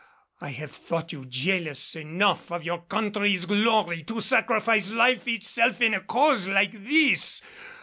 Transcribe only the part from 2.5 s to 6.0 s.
of your country's glory to sacrifice life itself in